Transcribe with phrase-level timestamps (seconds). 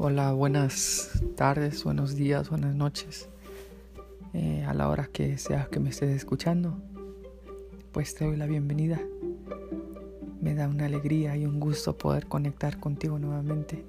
[0.00, 3.28] Hola, buenas tardes, buenos días, buenas noches.
[4.32, 6.80] Eh, a la hora que sea que me estés escuchando,
[7.90, 9.00] pues te doy la bienvenida.
[10.40, 13.84] Me da una alegría y un gusto poder conectar contigo nuevamente.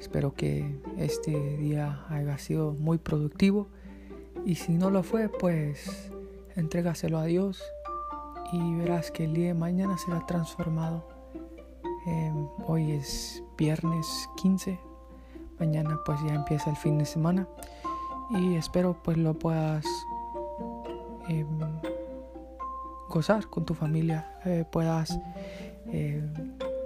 [0.00, 3.68] Espero que este día haya sido muy productivo
[4.46, 6.10] y si no lo fue, pues
[6.56, 7.62] entrégaselo a Dios
[8.54, 11.11] y verás que el día de mañana será transformado.
[12.04, 14.78] Em, hoy es viernes 15,
[15.60, 17.46] mañana pues ya empieza el fin de semana
[18.30, 19.86] y espero pues lo puedas
[21.28, 21.60] em,
[23.08, 25.16] gozar con tu familia, eh, puedas
[25.86, 26.32] em,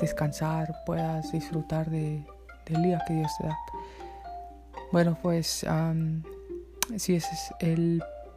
[0.00, 2.22] descansar, puedas disfrutar de,
[2.66, 3.58] del día que Dios te da.
[4.92, 5.64] Bueno pues
[6.96, 7.26] si es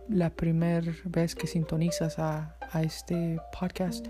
[0.09, 4.05] la primera vez que sintonizas a, este podcast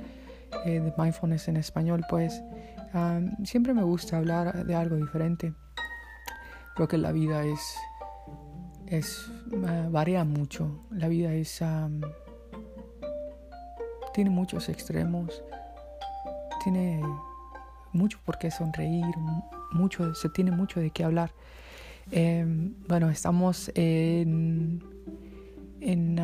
[0.65, 2.41] eh, de mindfulness en español, pues
[3.43, 5.53] siempre me gusta hablar de algo diferente.
[6.75, 7.77] Creo que la vida es,
[8.87, 9.29] es
[9.67, 10.85] ah, varía mucho.
[10.89, 11.61] La vida es
[14.13, 15.43] tiene muchos extremos,
[16.63, 17.01] tiene
[17.93, 19.15] mucho por qué sonreír,
[19.71, 21.31] mucho, se tiene mucho de qué hablar.
[22.11, 24.83] Em, bueno, estamos en
[25.81, 26.19] en,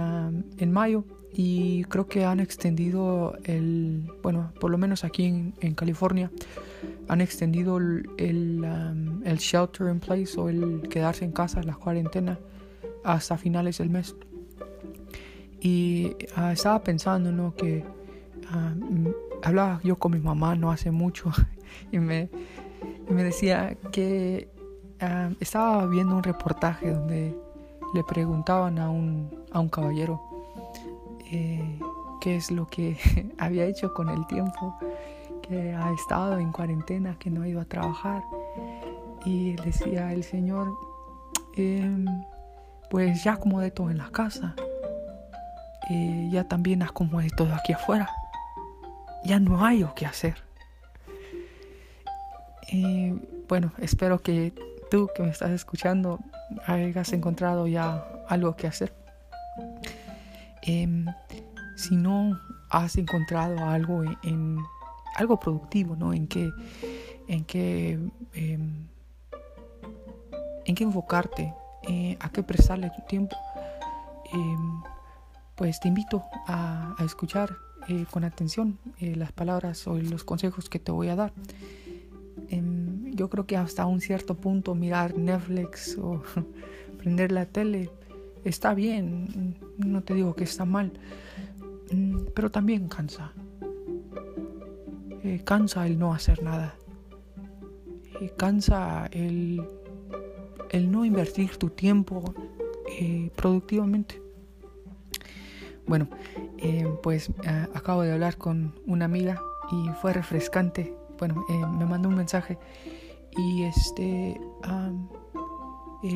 [0.58, 1.06] en, mayo
[1.38, 6.32] y creo que han extendido el, bueno, por lo menos aquí en, California,
[7.10, 12.40] han extendido el, el, shelter in place o el quedarse en casa, la cuarentena,
[13.04, 14.16] hasta finales del mes.
[15.60, 17.54] Y ah, estaba pensando, ¿no?
[17.54, 17.84] Que
[18.50, 18.74] ah,
[19.44, 21.32] hablaba yo con mi mamá no hace mucho
[21.92, 22.30] y me,
[23.10, 24.48] me decía que
[25.02, 27.36] ah, estaba viendo un reportaje donde
[27.94, 30.35] le preguntaban a un, a un caballero
[31.32, 31.80] eh,
[32.22, 32.98] qué es lo que
[33.38, 34.78] había hecho con el tiempo
[35.42, 38.24] que ha estado en cuarentena, que no ha ido a trabajar.
[39.26, 40.76] Y decía el Señor,
[41.56, 42.06] em,
[42.90, 44.56] pues ya acomodé todo en la casa,
[45.90, 48.10] eh, ya también acomodé todo aquí afuera,
[49.24, 50.36] ya no hay lo que hacer.
[53.48, 54.54] bueno, espero que
[54.90, 56.20] tú que me estás escuchando
[56.66, 58.94] hayas encontrado ya algo que hacer.
[60.66, 61.06] Em,
[61.76, 62.40] si no
[62.70, 64.58] has encontrado algo en,
[65.16, 66.14] algo productivo, ¿no?
[66.14, 66.52] En que,
[67.28, 68.00] en que,
[68.34, 68.88] em,
[70.66, 71.54] en que enfocarte,
[71.88, 73.36] eh, a qué prestarle tu tiempo,
[74.34, 74.82] em,
[75.56, 77.56] pues te invito a, escuchar
[77.88, 81.34] eh, con atención eh, las palabras o los consejos que te voy a dar
[83.16, 86.22] yo creo que hasta un cierto punto mirar Netflix o
[86.98, 87.90] prender la tele
[88.46, 90.94] está bien, no te digo que está mal,
[91.92, 93.34] mm, pero también cansa.
[95.24, 96.76] Eh, cansa el no hacer nada.
[98.22, 99.66] Eh, cansa el,
[100.70, 102.36] el, no invertir tu tiempo
[103.00, 104.22] eh, productivamente.
[105.88, 106.08] Bueno,
[107.04, 107.32] pues
[107.76, 109.40] acabo de hablar con una amiga
[109.72, 110.96] y fue refrescante.
[111.20, 112.58] Bueno, me mandó un mensaje
[113.38, 114.40] y este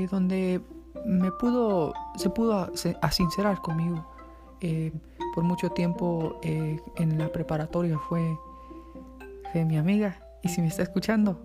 [0.10, 0.62] donde
[1.06, 4.06] me pudo se pudo sincerar conmigo
[4.62, 4.92] eh,
[5.34, 8.22] por mucho tiempo eh, en la preparatoria fue,
[9.54, 11.40] mi amiga y si me está escuchando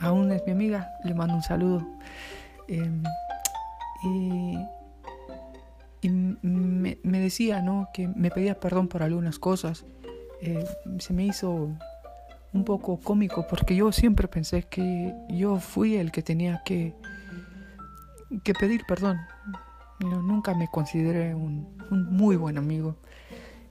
[0.00, 1.86] aún es mi amiga le mando un saludo.
[2.68, 3.02] Em,
[4.04, 4.58] y,
[6.08, 9.84] me, me, decía no que me pedía perdón por algunas cosas.
[10.98, 11.70] Se me hizo
[12.52, 16.94] un poco cómico porque yo siempre pensé que yo fui el que tenía que,
[18.44, 19.18] que pedir perdón.
[20.00, 22.96] nunca me consideré un, muy buen amigo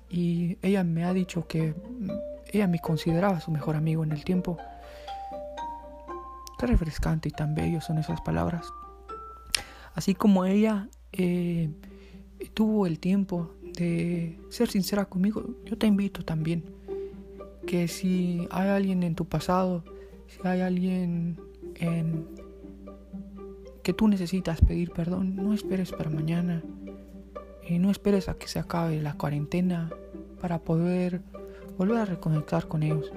[0.10, 1.76] y ella me ha dicho que
[2.52, 4.58] ella me consideraba su mejor amigo en el tiempo.
[6.60, 8.68] Qué refrescante y tan bello son esas palabras.
[9.94, 11.70] Así como ella eh,
[12.54, 16.64] tuvo el tiempo de ser sincera conmigo, yo te invito también
[17.68, 19.84] que si hay alguien en tu pasado,
[20.28, 21.40] si hay alguien
[21.76, 22.28] en
[23.88, 26.62] que tú necesitas pedir perdón, no esperes para mañana.
[27.66, 29.90] Y no esperes a que se acabe la cuarentena
[30.42, 31.22] para poder
[31.78, 33.14] volver a reconectar con ellos.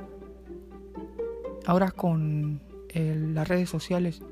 [1.67, 2.61] Ahora con
[2.95, 4.23] las redes sociales,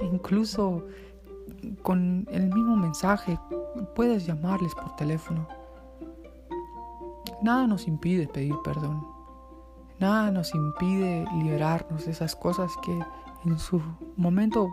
[0.12, 0.86] incluso
[1.82, 3.36] con el mismo mensaje,
[3.96, 5.48] puedes llamarles por teléfono
[7.42, 9.04] Nada nos impide pedir perdón.
[9.98, 12.96] Nada nos impide liberarnos de esas cosas que
[13.44, 13.80] en su
[14.16, 14.68] momento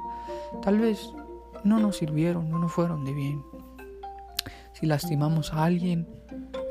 [0.61, 1.13] tal vez
[1.63, 3.43] no nos sirvieron, no nos fueron de bien.
[4.73, 6.07] Si lastimamos a alguien,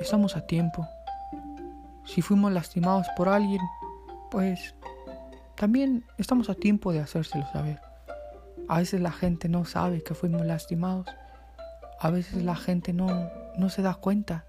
[0.00, 0.86] estamos a tiempo.
[2.04, 3.60] Si fuimos lastimados por alguien,
[4.30, 4.74] pues
[5.54, 7.80] también estamos a tiempo de hacérselo saber.
[8.68, 11.06] A veces la gente no sabe que fuimos lastimados.
[12.00, 14.44] A veces la gente no, no se da cuenta,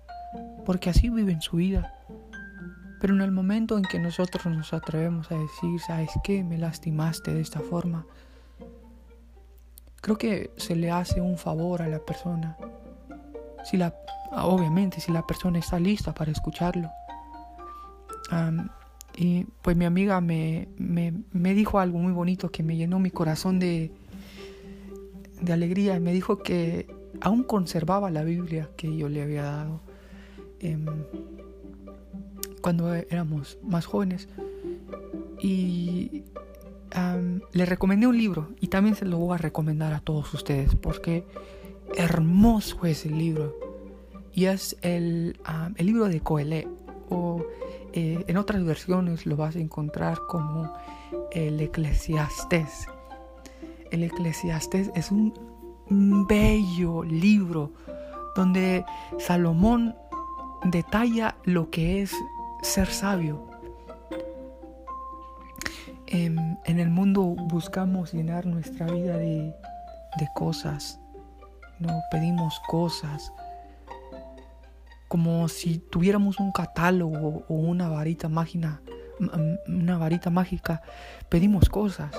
[0.66, 1.94] porque así viven su vida.
[3.00, 6.44] Pero en el momento en que nosotros nos atrevemos a decir, ¿sabes qué?
[6.44, 8.06] Me lastimaste de esta forma.
[10.04, 12.58] Creo que se le hace un favor a la persona.
[13.64, 13.96] Si la,
[14.34, 16.92] obviamente, si la persona está lista para escucharlo.
[19.16, 23.60] y pues mi amiga me, me, dijo algo muy bonito que me llenó mi corazón
[23.60, 23.94] de,
[25.40, 25.98] de alegría.
[26.02, 29.80] Me dijo que aún conservaba la Biblia que yo le había dado
[30.60, 30.86] em,
[32.60, 34.28] cuando éramos más jóvenes.
[35.42, 36.26] Y
[37.52, 41.26] le recomendé un libro y también se lo voy a recomendar a todos ustedes porque
[41.96, 43.58] hermoso es el libro.
[44.34, 45.40] Y es el,
[45.76, 46.68] el libro de Coelé
[47.10, 47.46] o
[47.94, 50.74] eh, en otras versiones lo vas a encontrar como
[51.32, 52.88] el Eclesiastés.
[53.92, 55.34] El Eclesiastés es un
[56.28, 57.72] bello libro
[58.36, 58.84] donde
[59.20, 59.96] Salomón
[60.64, 62.16] detalla lo que es
[62.62, 63.53] ser sabio.
[66.14, 69.56] En, en el mundo buscamos llenar nuestra vida de,
[70.18, 71.00] de cosas,
[71.80, 73.34] no pedimos cosas,
[75.08, 78.82] como si tuviéramos un catálogo o una varita mágica,
[79.68, 80.84] una varita mágica,
[81.30, 82.12] pedimos cosas.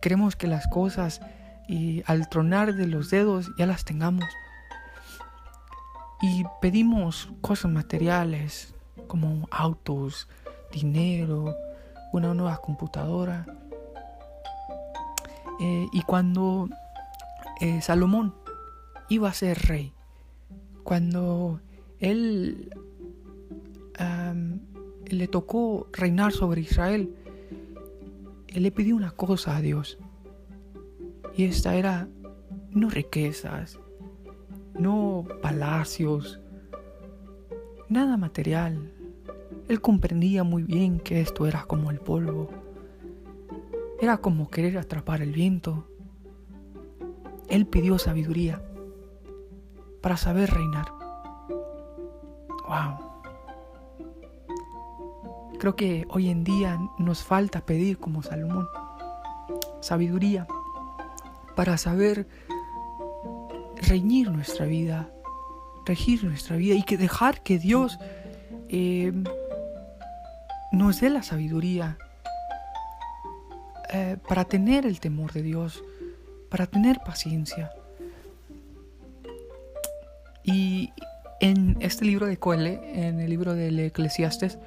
[0.00, 1.20] Queremos que las cosas
[1.68, 4.24] y al tronar de los dedos ya las tengamos.
[6.22, 8.74] Y pedimos cosas materiales
[9.06, 10.28] como autos,
[10.72, 11.54] dinero,
[12.12, 13.46] una nueva computadora.
[15.60, 16.68] Eh, y cuando
[17.60, 18.34] eh, Salomón
[19.08, 19.92] iba a ser rey,
[20.82, 21.60] cuando
[21.98, 22.70] él
[25.06, 27.14] le tocó reinar sobre Israel,
[28.48, 29.98] él le pidió una cosa a Dios.
[31.36, 32.08] Y esta era
[32.70, 33.78] no riquezas,
[34.78, 36.40] no palacios,
[37.88, 38.92] nada material.
[39.68, 42.50] Él comprendía muy bien que esto era como el polvo.
[44.00, 45.88] Era como querer atrapar el viento.
[47.48, 48.62] Él pidió sabiduría
[50.00, 50.92] para saber reinar.
[52.68, 53.06] Wow.
[55.58, 58.68] Creo que hoy en día nos falta pedir como Salomón
[59.80, 60.46] sabiduría
[61.54, 62.28] para saber
[63.76, 65.10] reñir nuestra vida,
[65.86, 67.98] regir nuestra vida y que dejar que Dios
[68.68, 69.12] eh,
[70.72, 71.98] nos dé la sabiduría
[73.92, 75.82] eh, para tener el temor de Dios,
[76.50, 77.72] para tener paciencia.
[80.42, 80.92] Y
[81.40, 84.58] en este libro de Coele, en el libro del Eclesiastes,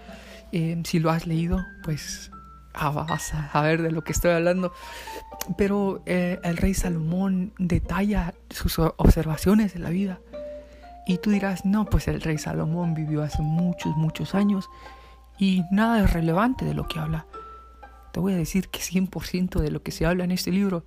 [0.51, 2.31] eh, si lo has leído, pues
[2.73, 4.73] ah, a saber de lo que estoy hablando.
[5.57, 10.19] Pero eh, el rey Salomón detalla sus observaciones de la vida.
[11.09, 14.69] Y tú dirás, no, pues el rey Salomón vivió hace muchos, muchos años
[15.39, 17.25] y nada es relevante de lo que habla.
[18.13, 20.85] Te voy a decir que 100% de lo que se habla en este libro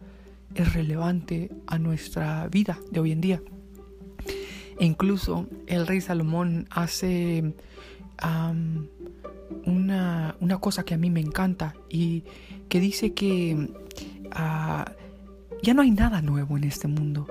[0.55, 3.43] es relevante a nuestra vida de hoy en día.
[4.79, 7.55] E incluso el rey Salomón hace
[9.67, 12.23] una, una, cosa que a mí me encanta y
[12.69, 13.75] que dice que
[14.31, 14.93] ah,
[15.65, 17.27] ya no hay nada nuevo en este mundo.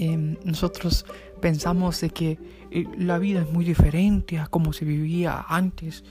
[0.00, 1.04] Em, nosotros
[1.40, 2.38] pensamos de que
[2.70, 6.04] eh, la vida es muy diferente a como se vivía antes.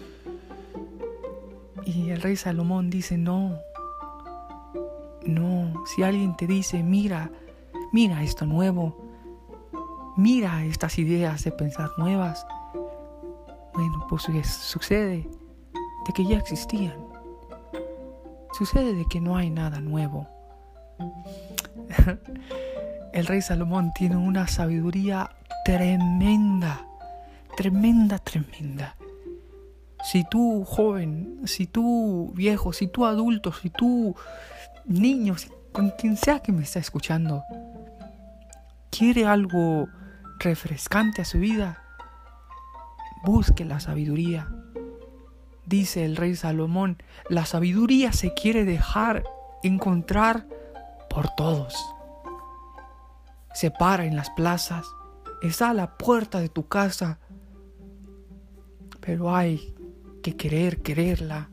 [1.86, 3.58] Y el rey Salomón dice, no,
[5.26, 7.32] no, si alguien te dice, mira,
[7.94, 8.98] mira esto nuevo,
[10.18, 12.46] mira estas ideas de pensar nuevas,
[13.74, 15.30] bueno, pues sucede
[16.06, 17.08] de que ya existían.
[18.52, 20.28] Sucede de que no hay nada nuevo.
[23.18, 25.32] El rey Salomón tiene una sabiduría
[25.66, 26.86] tremenda,
[27.56, 28.96] tremenda, tremenda.
[30.04, 34.16] Si tú joven, si tú viejo, si tú adulto, si tú
[34.86, 35.36] niño,
[35.72, 37.44] con quien sea que me está escuchando,
[38.92, 39.88] quiere algo
[40.38, 41.82] refrescante a su vida,
[43.24, 44.48] busque la sabiduría.
[45.66, 49.24] Dice el rey Salomón, la sabiduría se quiere dejar
[49.64, 50.46] encontrar
[51.10, 51.97] por todos.
[53.58, 54.86] Se para en las plazas,
[55.42, 57.18] está a la puerta de tu casa,
[59.00, 59.74] pero hay
[60.22, 61.50] que querer quererla,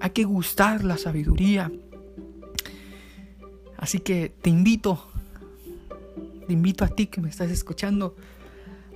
[0.00, 1.70] hay que gustar la sabiduría.
[3.76, 5.06] Así que te invito,
[6.46, 8.16] te invito a ti que me estás escuchando,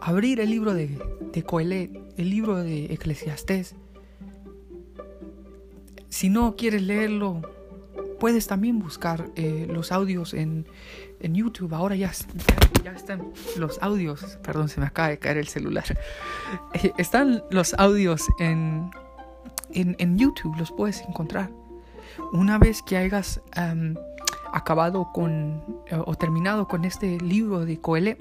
[0.00, 0.98] abrir el libro de,
[1.30, 3.74] de Coelet, el libro de Eclesiastés.
[6.08, 7.42] si no quieres leerlo,
[8.18, 10.66] puedes también buscar eh, los audios en,
[11.20, 11.74] en, YouTube.
[11.74, 12.10] Ahora ya,
[12.84, 14.38] ya, están los audios.
[14.42, 15.84] Perdón, se me acaba de caer el celular.
[16.74, 18.90] Eh, están los audios en,
[19.70, 21.50] en, en, YouTube, los puedes encontrar.
[22.32, 23.40] Una vez que hayas
[24.52, 28.16] acabado con eh, o terminado con este libro de Coelho,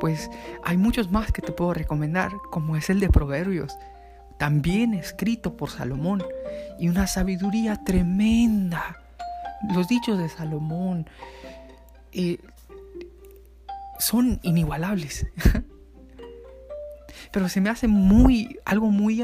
[0.00, 0.30] pues
[0.64, 3.76] hay muchos más que te puedo recomendar, como es el de Proverbios,
[4.38, 6.22] también escrito por Salomón,
[6.78, 8.96] y una sabiduría tremenda.
[9.72, 11.06] Los dichos de Salomón
[13.98, 15.26] son inigualables.
[17.32, 19.22] Pero se me hace muy, algo muy,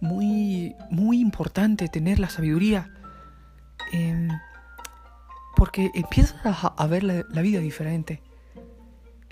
[0.00, 2.90] muy, muy importante tener la sabiduría.
[3.92, 4.28] Em,
[5.56, 8.22] porque empiezas a, ver la vida diferente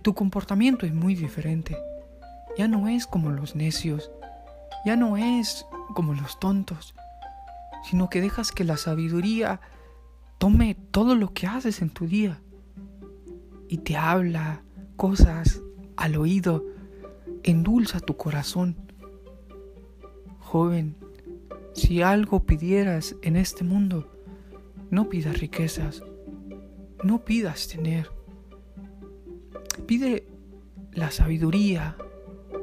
[0.02, 1.76] tu comportamiento es muy diferente.
[2.56, 4.10] Ya no es como los necios,
[4.84, 6.94] ya no es como los tontos,
[7.84, 9.60] sino que dejas que la sabiduría
[10.40, 12.40] tome todo lo que haces en tu día.
[13.68, 14.62] Y te habla
[14.96, 15.60] cosas
[15.96, 16.64] al oído,
[17.42, 18.74] endulza tu corazón.
[20.38, 20.96] Joven,
[21.74, 24.10] si algo pidieras en este mundo,
[24.90, 26.02] no pidas riquezas,
[27.04, 28.10] no pidas tener.
[29.86, 30.26] Pide
[30.94, 31.98] la sabiduría,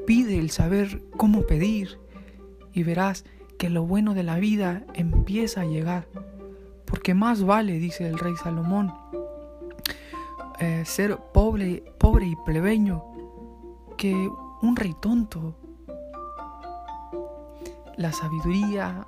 [0.08, 2.00] pide el saber cómo pedir.
[2.74, 3.24] Y verás
[3.60, 6.08] que lo bueno de la vida empieza a llegar.
[6.88, 8.92] Porque más vale, dice el rey Salomón,
[10.60, 13.04] eh, ser pobre, pobre y plebeño
[13.98, 14.14] que
[14.62, 15.56] un rey tonto.
[17.96, 19.06] La sabiduría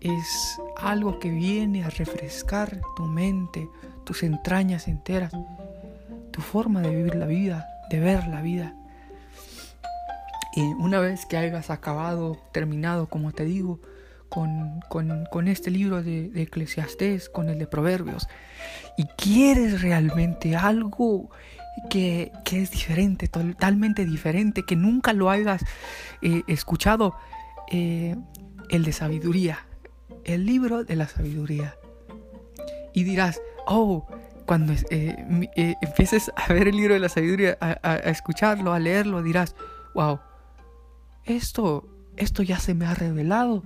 [0.00, 3.68] es algo que viene a refrescar tu mente,
[4.04, 5.32] tus entrañas enteras
[6.32, 8.74] tu forma de vivir la vida, de ver la vida.
[10.54, 13.78] Y una vez que hayas acabado, terminado, como te digo,
[14.32, 14.80] con,
[15.30, 18.28] con, este libro de, de, Eclesiastés, con el de Proverbios,
[18.96, 21.30] y quieres realmente algo
[21.90, 25.62] que, que es diferente, totalmente diferente, que nunca lo hayas
[26.22, 27.14] eh, escuchado,
[27.70, 28.16] eh,
[28.70, 29.66] el de sabiduría,
[30.24, 31.76] el libro de la sabiduría.
[32.94, 34.06] Y dirás, oh,
[34.46, 39.56] cuando eh, empieces a ver el libro de la sabiduría, a, escucharlo, a leerlo, dirás,
[39.94, 40.20] wow,
[41.24, 41.86] esto,
[42.16, 43.62] esto ya se me ha revelado,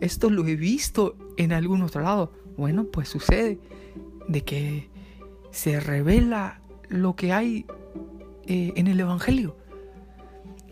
[0.00, 2.32] esto lo he visto en algún otro lado.
[2.56, 3.58] Bueno, pues sucede
[4.28, 4.88] de que
[5.50, 7.66] se revela lo que hay
[8.46, 9.56] eh, en el Evangelio.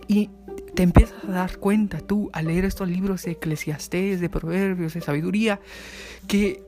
[0.08, 0.30] Y
[0.74, 5.00] te empiezas a dar cuenta tú al leer estos libros de Eclesiastés, de Proverbios, de
[5.00, 5.60] sabiduría,
[6.26, 6.62] que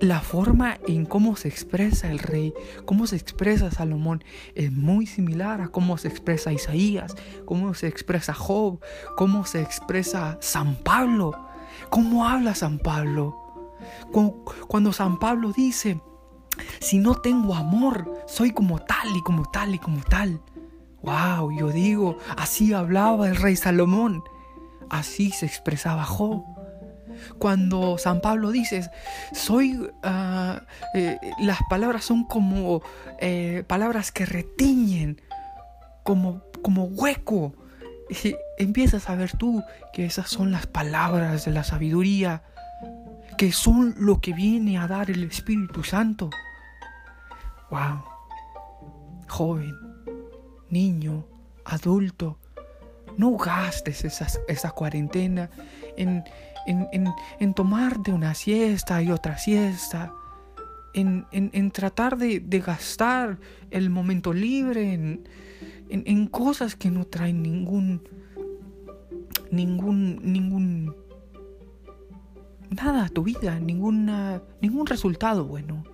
[0.00, 2.52] la forma en cómo se expresa el rey,
[2.84, 8.34] cómo se expresa Salomón, es muy similar a cómo se expresa Isaías, cómo se expresa
[8.34, 8.80] Job,
[9.16, 11.45] cómo se expresa San Pablo,
[11.90, 13.42] cómo habla San Pablo.
[14.68, 16.00] Cuando San Pablo dice,
[16.80, 20.40] si no tengo amor, soy como tal y como tal y como tal.
[21.02, 24.22] Wow, yo digo, así hablaba el rey Salomón,
[24.90, 26.44] así se expresaba Job.
[27.38, 28.90] Cuando San Pablo dice,
[29.32, 30.62] soy, ah,
[30.94, 32.82] eh, las palabras son como
[33.20, 35.20] eh, palabras que retiñen,
[36.02, 37.54] como, como hueco.
[38.58, 42.42] Empiezas a ver tú que esas son las palabras de la sabiduría,
[43.36, 46.30] que son lo que viene a dar el Espíritu Santo.
[47.70, 48.02] Wow.
[49.28, 49.74] Joven,
[50.70, 51.26] niño,
[51.64, 52.38] adulto,
[53.16, 55.50] no gastes esa cuarentena
[55.96, 56.24] en,
[57.54, 60.12] tomarte una siesta y otra siesta,
[60.94, 63.38] en, tratar de, gastar
[63.70, 65.28] el momento libre en,
[66.30, 68.02] cosas que no traen ningún,
[69.50, 70.94] ningún, ningún,
[72.70, 75.84] nada a tu vida, ninguna, ningún resultado bueno.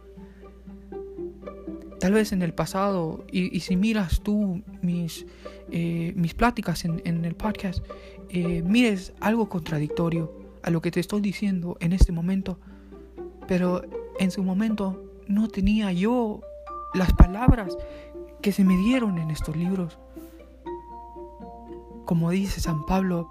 [2.01, 5.25] Tal vez en el pasado, y, si miras tú mis,
[5.71, 7.85] eh, mis pláticas en, en, el podcast,
[8.29, 10.33] eh, mires algo contradictorio
[10.65, 12.59] a lo que te estoy diciendo en este momento,
[13.47, 13.83] pero
[14.19, 16.41] en su momento no tenía yo
[16.95, 17.77] las palabras
[18.43, 19.99] que se me dieron en estos libros.
[22.05, 23.31] Como dice San Pablo,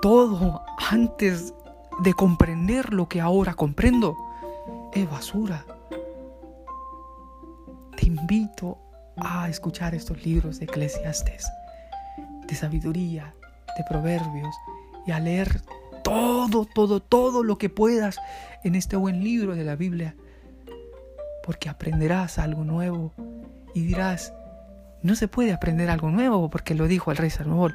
[0.00, 1.54] todo antes
[2.00, 4.16] de comprender lo que ahora comprendo
[4.94, 5.64] es basura.
[7.96, 8.78] Te invito
[9.16, 11.46] a escuchar estos libros de Eclesiastes,
[12.46, 13.34] de sabiduría,
[13.76, 14.54] de proverbios,
[15.06, 15.60] y a leer
[16.02, 18.18] todo, todo, todo lo que puedas
[18.64, 20.16] en este buen libro de la Biblia.
[21.44, 23.12] Porque aprenderás algo nuevo
[23.74, 24.32] y dirás,
[25.02, 27.74] no se puede aprender algo nuevo porque lo dijo el rey Salomón,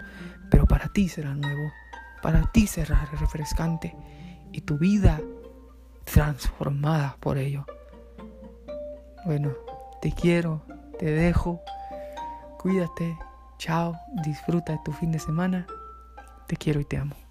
[0.50, 1.72] pero para ti será nuevo.
[2.22, 3.94] para ti será refrescante
[4.54, 5.20] y tu vida
[6.06, 7.66] transformada por ello.
[9.26, 9.52] Bueno,
[10.02, 10.62] te quiero,
[11.00, 11.62] te dejo,
[12.60, 13.18] cuídate,
[13.58, 15.68] chao, disfruta de tu fin de semana,
[16.48, 17.23] te quiero y te amo.